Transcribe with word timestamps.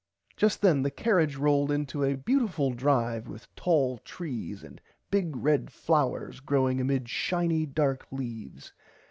Just 0.35 0.63
then 0.63 0.81
the 0.81 0.89
cariage 0.89 1.35
rolled 1.37 1.69
into 1.69 2.03
a 2.03 2.15
beautifull 2.17 2.71
drive 2.71 3.27
with 3.27 3.53
tall 3.55 3.99
trees 3.99 4.63
and 4.63 4.81
big 5.11 5.35
red 5.35 5.69
flowers 5.71 6.39
growing 6.39 6.81
amid 6.81 7.07
shiny 7.07 7.67
dark 7.67 8.07
leaves. 8.11 8.73